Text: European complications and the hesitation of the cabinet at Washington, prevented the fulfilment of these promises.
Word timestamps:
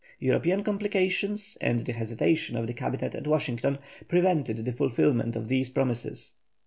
European 0.19 0.63
complications 0.63 1.59
and 1.61 1.85
the 1.85 1.93
hesitation 1.93 2.57
of 2.57 2.65
the 2.65 2.73
cabinet 2.73 3.13
at 3.13 3.27
Washington, 3.27 3.77
prevented 4.07 4.65
the 4.65 4.73
fulfilment 4.73 5.35
of 5.35 5.47
these 5.47 5.69
promises. 5.69 6.33